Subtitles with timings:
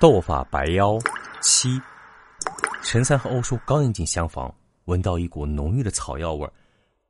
[0.00, 0.96] 斗法白妖
[1.42, 1.70] 七，
[2.84, 4.54] 陈三和欧叔刚一进厢房，
[4.84, 6.48] 闻到一股浓郁的草药味，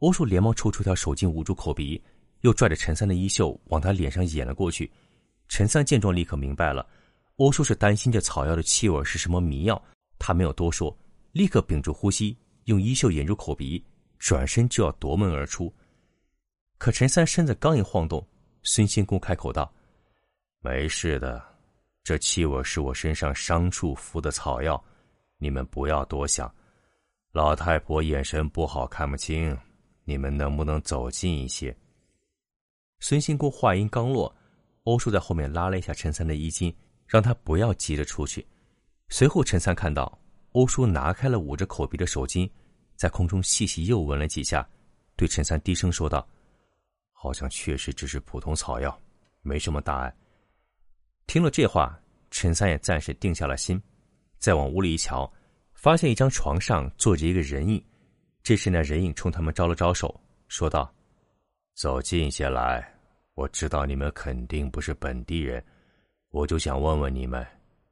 [0.00, 2.02] 欧叔连忙抽出条手巾捂住口鼻，
[2.42, 4.92] 又拽着陈三的衣袖往他脸上掩了过去。
[5.48, 6.86] 陈三见状，立刻明白了，
[7.36, 9.82] 欧叔是担心这草药的气味是什么迷药，
[10.18, 10.94] 他没有多说，
[11.32, 13.82] 立刻屏住呼吸，用衣袖掩住口鼻，
[14.18, 15.72] 转身就要夺门而出。
[16.76, 18.26] 可陈三身子刚一晃动，
[18.62, 19.72] 孙仙公开口道
[20.60, 21.42] ：“没事的，
[22.04, 24.82] 这气味是我身上伤处敷的草药，
[25.38, 26.54] 你们不要多想。
[27.32, 29.56] 老太婆眼神不好，看不清，
[30.04, 31.74] 你们能不能走近一些？”
[33.00, 34.32] 孙仙公话音刚落，
[34.82, 36.74] 欧叔在后面拉了一下陈三的衣襟，
[37.06, 38.46] 让他不要急着出去。
[39.08, 40.18] 随后，陈三看到
[40.52, 42.48] 欧叔拿开了捂着口鼻的手巾，
[42.96, 44.66] 在空中细细又闻了几下，
[45.16, 46.26] 对陈三低声说道。
[47.12, 49.00] 好像确实只是普通草药，
[49.40, 50.14] 没什么大碍。
[51.26, 51.98] 听了这话，
[52.34, 53.80] 陈三也暂时定下了心。
[54.40, 55.32] 再往屋里一瞧，
[55.72, 57.82] 发现一张床上坐着一个人影。
[58.42, 60.92] 这时，那人影冲他们招了招手，说道
[61.74, 62.92] ：“走近些来，
[63.34, 65.64] 我知道你们肯定不是本地人，
[66.30, 67.46] 我就想问问你们，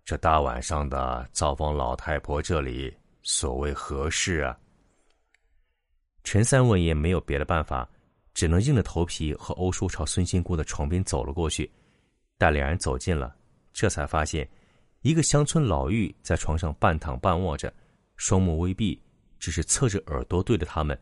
[0.05, 4.59] 这大晚上的造访老太婆这里，所谓何事啊？”
[6.25, 7.89] 陈三问也，没有别的办法。
[8.35, 11.71] 只能硬着头皮和欧叔朝孙兴姑的床边走了过去。
[12.39, 13.37] 待两人走近了，
[13.73, 14.49] 这才发现，
[15.01, 17.73] 一个乡村老妪在床上半躺半卧着，
[18.17, 19.01] 双目微闭，
[19.39, 20.99] 只是侧着耳朵对着他们。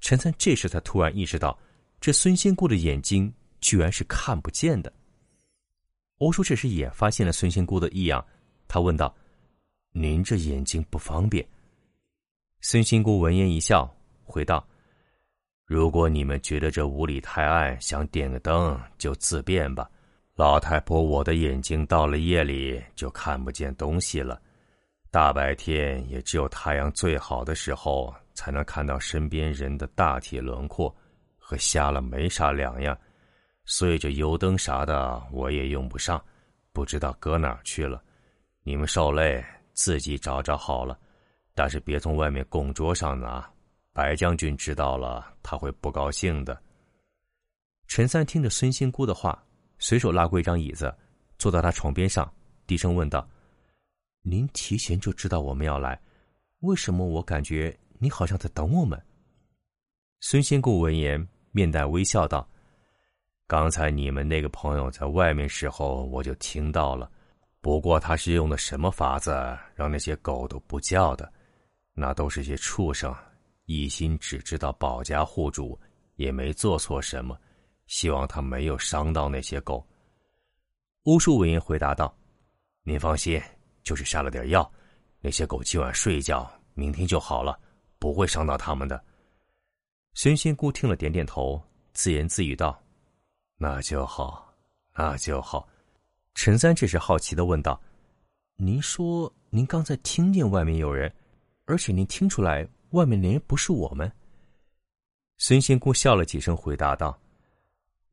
[0.00, 1.58] 陈三这时才突然意识到，
[2.00, 4.92] 这孙仙姑的眼睛居然是看不见的。
[6.18, 8.24] 欧叔这时也发现了孙仙姑的异样，
[8.68, 9.14] 他问道
[9.92, 11.46] ：“您这眼睛不方便？”
[12.60, 14.66] 孙仙姑闻言一笑，回道。
[15.64, 19.90] 如果你们觉得这屋里太暗，想点个灯，就自便吧。
[20.36, 24.42] 老太婆，我的眼睛到了夜里就看不见东西了，
[25.08, 30.92] 大白天也只有太阳最好的时候才能看到身边人的大体轮廓，
[31.38, 32.98] 和瞎了没啥两样。
[33.64, 36.20] 所以这油灯啥的我也用不上，
[36.72, 38.02] 不知道搁哪儿去了。
[38.64, 39.42] 你们受累
[39.72, 40.98] 自己找找好了，
[41.54, 43.48] 但是别从外面供桌上拿。
[43.92, 46.60] 白将军知道了，他会不高兴的。
[47.86, 49.40] 陈三听着孙仙姑的话，
[49.84, 50.90] 随手拉过一张椅子，
[51.36, 52.32] 坐到他床边上，
[52.66, 53.28] 低声问道
[54.24, 56.00] ：“您提前就知道我们要来，
[56.60, 58.98] 为什么我感觉你好像在等我们？”
[60.24, 62.48] 孙仙姑闻言，面带微笑道
[63.46, 67.10] ：“刚才你们那个朋友在外面时候，我就听到了。
[67.60, 69.32] 不过他是用的什么法子，
[69.74, 71.30] 让那些狗都不叫的？
[71.92, 73.14] 那都是些畜生。”
[73.66, 75.78] 一心只知道保家护主，
[76.16, 77.38] 也没做错什么，
[77.86, 79.86] 希望他没有伤到那些狗。
[81.04, 82.16] 巫术闻言回答道
[82.82, 83.40] ：“您放心，
[83.82, 84.70] 就是下了点药，
[85.20, 87.58] 那些狗今晚睡一觉，明天就好了，
[87.98, 89.02] 不会伤到他们的。”
[90.14, 91.60] 孙仙姑听了点点头，
[91.92, 92.80] 自言自语道
[93.58, 94.54] ：“那就好，
[94.94, 95.68] 那就好。”
[96.34, 97.80] 陈三这时好奇的问道
[98.56, 101.12] ：“您说您刚才听见外面有人，
[101.64, 104.10] 而且您听出来？”外面的人不是我们。
[105.38, 107.18] 孙仙姑笑了几声，回答道：“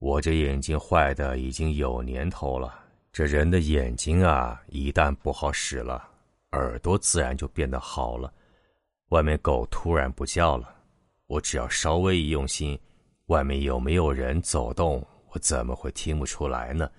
[0.01, 2.73] 我这眼睛坏的已经有年头了。
[3.13, 6.09] 这人的眼睛啊，一旦不好使了，
[6.53, 8.34] 耳朵自然就变得好了。
[9.09, 10.73] 外面狗突然不叫了，
[11.28, 12.78] 我只要稍微一用心，
[13.28, 16.89] 外面有没有人走动，我怎么会听不出来呢？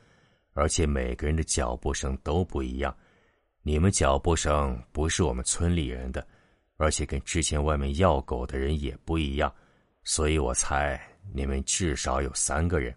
[0.53, 2.97] 而且每个人的脚步声都不一样，
[3.63, 6.25] 你们脚步声不是我们村里人的。”
[6.79, 9.53] 而且跟之前外面要狗的人也不一样，
[10.05, 11.01] 所以我猜
[11.33, 12.95] 你们至少有三个人。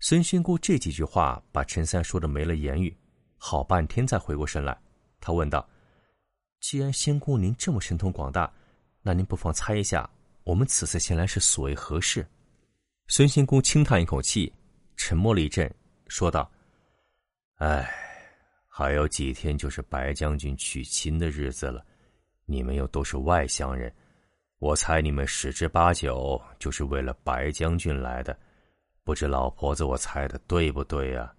[0.00, 2.94] 孙仙姑这几句话把陈三说的没了言语，
[3.36, 4.78] 好半天才回过神来，
[5.20, 5.66] 他问道
[6.60, 8.52] ：“既然仙姑您这么神通广大，
[9.02, 10.08] 那您不妨猜一下，
[10.44, 12.26] 我们此次前来是所谓何事？”
[13.08, 14.52] 孙仙姑轻叹一口气，
[14.96, 15.72] 沉默了一阵，
[16.08, 16.50] 说道
[17.58, 17.88] ：“哎，
[18.68, 21.84] 还有几天就是白将军娶亲的日子了。”
[22.48, 23.92] 你们又都是外乡人，
[24.58, 28.36] 我猜你们十之八九就是为了白将军来的，
[29.04, 31.30] 不知老婆子我猜的对不对呀？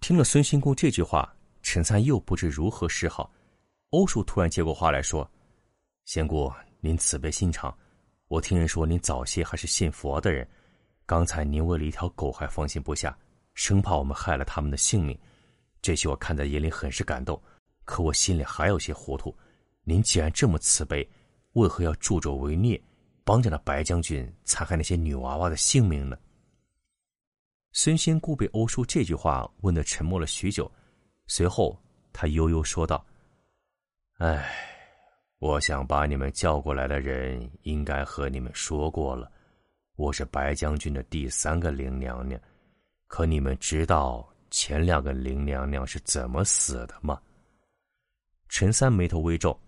[0.00, 1.32] 听了孙仙姑这句话，
[1.62, 3.32] 陈三又不知如何是好。
[3.90, 5.30] 欧叔突然接过话来说
[6.06, 7.72] ：“仙姑，您慈悲心肠，
[8.26, 10.46] 我听人说您早些还是信佛的人，
[11.06, 13.16] 刚才您为了一条狗还放心不下，
[13.54, 15.16] 生怕我们害了他们的性命，
[15.80, 17.40] 这些我看在眼里很是感动，
[17.84, 19.32] 可我心里还有些糊涂。”
[19.86, 21.08] 您既然这么慈悲，
[21.54, 22.80] 为何要助纣为虐，
[23.24, 26.16] 帮着那白将军残害那些女娃娃的性命呢？
[27.72, 30.70] 孙仙姑被欧叔这句话问得沉默了许久，
[31.26, 31.76] 随后
[32.12, 33.04] 他悠悠说道
[34.18, 34.48] ：“哎，
[35.38, 39.28] 我想把你们叫过来的人，应该和你们说过了。
[39.96, 42.40] 我是白将军的第三个林娘娘，
[43.08, 47.20] 可你们知道前两个林娘娘是怎么死的吗？”
[48.48, 49.58] 陈三眉头微皱：“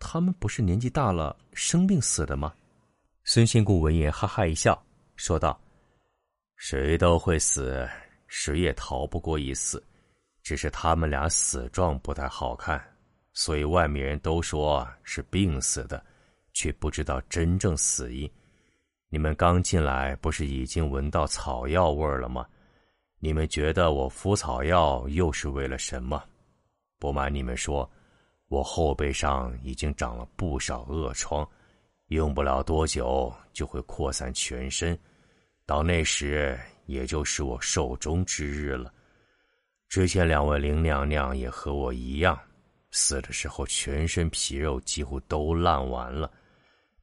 [0.00, 2.52] 他们不是年纪大了生病死的吗？”
[3.22, 4.82] 孙仙姑闻言哈哈一笑，
[5.14, 5.60] 说道
[6.56, 7.88] ：“谁都会死，
[8.26, 9.80] 谁也逃不过一死，
[10.42, 12.82] 只是他们俩死状不太好看，
[13.34, 16.04] 所以外面人都说是病死的，
[16.54, 18.28] 却不知道真正死因。
[19.10, 22.46] 你们刚进来，不是已经闻到草药味了吗？
[23.18, 26.24] 你们觉得我敷草药又是为了什么？
[26.98, 27.88] 不瞒你们说，
[28.50, 31.48] 我后背上已经长了不少恶疮。”
[32.08, 34.98] 用不了多久就会扩散全身，
[35.64, 38.92] 到那时也就是我寿终之日了。
[39.88, 42.36] 之前两位林娘娘也和我一样，
[42.90, 46.28] 死的时候全身皮肉几乎都烂完了，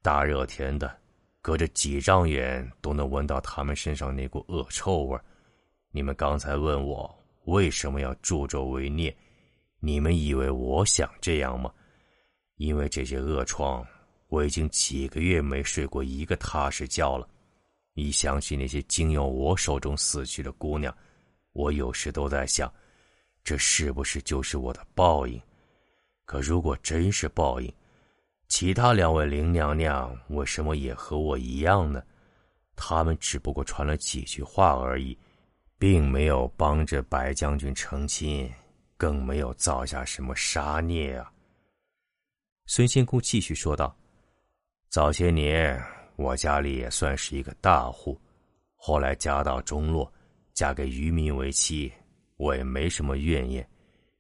[0.02, 0.94] 大热天的，
[1.42, 5.18] 隔着几丈远都能闻到他们身上那股恶臭味
[5.92, 7.10] 你们刚才问我
[7.46, 9.16] 为什么要助纣为虐，
[9.80, 11.72] 你们以为我想这样吗？
[12.56, 13.86] 因为这些恶疮。
[14.30, 17.26] 我已经几个月没睡过一个踏实觉了，
[17.94, 20.94] 一想起那些经由我手中死去的姑娘，
[21.54, 22.70] 我有时都在想，
[23.42, 25.42] 这是不是就是我的报应？
[26.26, 27.74] 可如果真是报应，
[28.50, 32.04] 其他两位林娘娘为什么也和我一样呢？
[32.76, 35.18] 他们只不过传了几句话而已，
[35.80, 38.52] 并没有帮着白将军成亲，
[38.98, 41.32] 更没有造下什么杀孽啊！
[42.66, 43.96] 孙仙姑继续说道。
[44.90, 45.82] 早些年，
[46.16, 48.20] 我家里也算是一个大户，
[48.76, 50.12] 后来家道中落，
[50.54, 51.92] 嫁给渔民为妻，
[52.38, 53.68] 我也没什么怨言。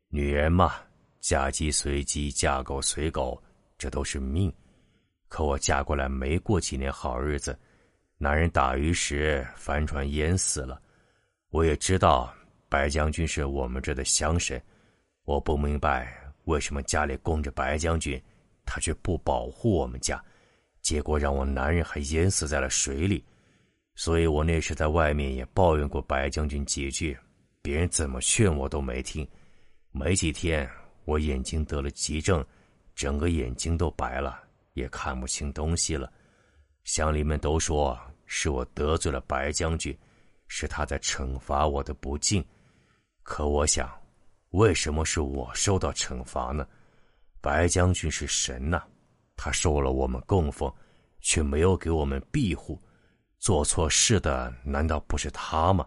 [0.10, 0.76] 女人嘛，
[1.22, 3.42] 嫁鸡随鸡，嫁狗随狗，
[3.78, 4.54] 这都是命。
[5.28, 7.58] 可我嫁过来没过几年好日子，
[8.18, 10.82] 男人打鱼时帆船淹死了。
[11.50, 12.34] 我也知道
[12.70, 14.62] 白将军是我们这的乡神，
[15.24, 16.14] 我不明白
[16.46, 18.22] 为什么家里供着白将军，
[18.66, 20.22] 他却不保护我们家。
[20.82, 23.24] 结果让我男人还淹死在了水里，
[23.96, 27.18] 所以我那时在外面也抱怨过白将军几句，
[27.62, 29.28] 别人怎么劝我都没听。
[29.92, 30.70] 没几天，
[31.06, 32.46] 我眼睛得了急症，
[32.96, 34.42] 整个眼睛都白了，
[34.74, 36.12] 也看不清东西了。
[36.84, 39.98] 乡里们都说是我得罪了白将军，
[40.48, 42.42] 是他在惩罚我的不敬。
[43.28, 43.92] 可我想，
[44.52, 46.66] 为什么是我受到惩罚呢？
[47.42, 48.82] 白将军是神呐。
[49.36, 50.74] 他受了我们供奉，
[51.20, 52.82] 却没有给我们庇护，
[53.38, 55.86] 做错事的难道不是他吗？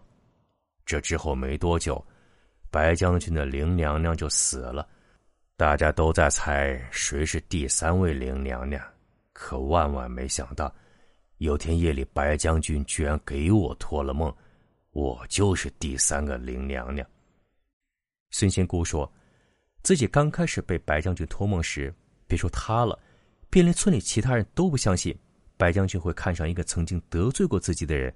[0.85, 2.05] 这之后没多久，
[2.69, 4.87] 白将军的林娘娘就死了，
[5.57, 8.81] 大家都在猜谁是第三位林娘娘，
[9.33, 10.71] 可万万没想到，
[11.39, 14.31] 有天夜里白将军居然给我托了梦，
[14.91, 17.05] 我就是第三个林娘娘。
[18.31, 19.11] 孙仙姑说，
[19.83, 21.93] 自己刚开始被白将军托梦时，
[22.27, 22.97] 别说他了。
[23.49, 25.13] 便连村里其他人都不相信
[25.57, 28.13] 白将军会看上一个曾经得罪过自己的人。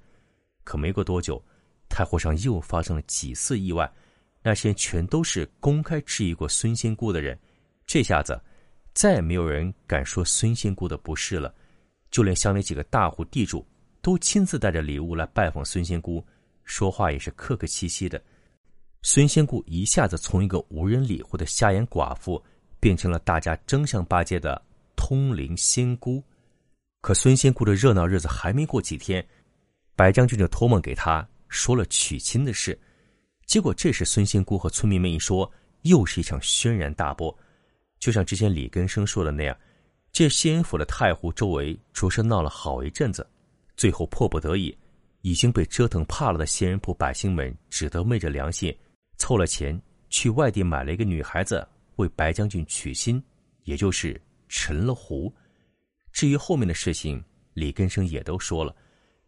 [0.64, 1.44] 可没过多久，
[1.90, 3.92] 太湖上又发生了几次意外，
[4.42, 7.38] 那些全都是公开质疑过孙仙姑的人。
[7.86, 8.42] 这下子，
[8.94, 11.54] 再也没有人敢说孙仙姑的不是了。
[12.10, 13.68] 就连乡里几个大户地主，
[14.02, 16.26] 都亲自带着礼物来拜访孙仙姑，
[16.64, 18.24] 说话也是客客气气的。
[19.07, 22.44] 孙仙姑一下子从一个无人理会的瞎眼寡妇，
[22.80, 24.59] 变成了大家争相巴结的。
[24.95, 26.24] 通灵仙姑，
[27.02, 29.24] 可孙仙姑的热闹日子还没过几天，
[29.95, 32.76] 白将军就托梦给他说了娶亲的事。
[33.45, 35.50] 结果这时孙仙姑和村民们一说，
[35.83, 37.38] 又是一场轩然大波。
[38.00, 39.56] 就像之前李根生说的那样，
[40.12, 43.30] 这仙人府的太湖周围着实闹了好一阵子，
[43.78, 44.76] 最后迫不得已，
[45.21, 48.76] 已经被折腾怕了的仙人铺百姓们只得昧着良心，
[49.26, 53.20] 凑了钱去外地买了一个女孩子为白将军娶亲，
[53.64, 54.22] 也就是。
[54.48, 55.34] 沉了湖。
[56.12, 57.22] 至于后面的事情，
[57.56, 58.74] 李根生也都说了，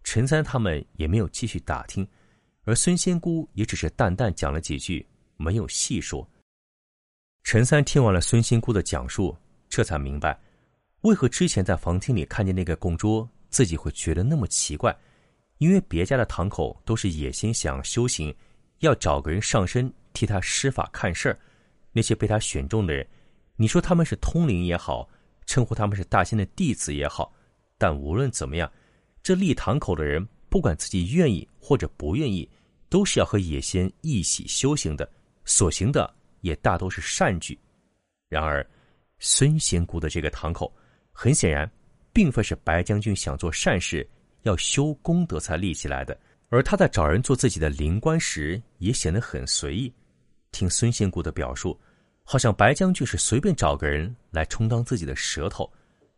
[0.04, 2.08] 陈三他们也没有继续打听，
[2.64, 5.04] 而孙仙姑也只是淡淡讲了几句，
[5.38, 6.30] 没有细说。
[7.44, 9.36] 陈三听完了孙仙姑的讲述，
[9.68, 10.40] 这才明白，
[11.02, 14.96] 为何之前在房厅里看见那个供桌，自己会觉得那么奇怪，
[15.58, 18.34] 因为别家的堂口都是野心想修行，
[18.80, 21.40] 要找个人上身替他施法看事儿，
[21.92, 23.06] 那些被他选中的人。
[23.56, 25.10] 你说他们是通灵也好，
[25.46, 27.34] 称呼他们是大仙的弟子也好，
[27.78, 28.72] 但无论怎么样，
[29.24, 32.48] 这立堂口的人不管自己愿意或者不愿意，
[32.88, 35.10] 都是要和野仙一起修行的，
[35.44, 37.58] 所行的也大都是善举。
[38.30, 38.66] 然而，
[39.20, 40.72] 孙仙姑的这个堂口，
[41.12, 41.70] 很显然，
[42.14, 44.08] 并非是白将军想做善事、
[44.44, 46.18] 要修功德才立起来的。
[46.50, 49.94] 而他在找人做自己的灵官时，也显得很随意。
[50.52, 51.80] 听孙仙姑的表述，
[52.24, 55.70] 好像白将军是随便找个人来充当自己的舌头，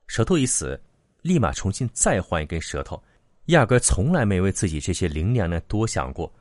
[0.07, 0.79] 舌头一死，
[1.21, 3.01] 立马重新再换一根舌头，
[3.45, 6.31] 压根从来没为自己这些灵娘娘多想过。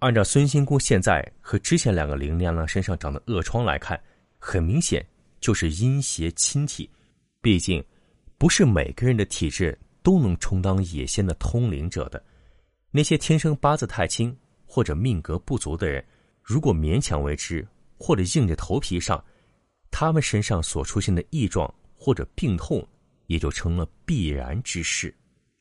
[0.00, 4.00] 按照孙仙姑现在和之前两个灵娘娘身上长的恶疮来看，
[4.38, 5.04] 很明显。
[5.40, 6.90] 就是阴邪侵体，
[7.40, 7.80] 毕竟
[8.38, 12.20] 不是每个人的体质都能充当野仙的通灵者的。
[12.90, 16.04] 那些天生八字太轻或者命格不足的人，
[16.42, 17.66] 如果勉强为之
[17.98, 19.22] 或者硬着头皮上，
[19.90, 22.86] 他们身上所出现的异状或者病痛，
[23.26, 25.14] 也就成了必然之事。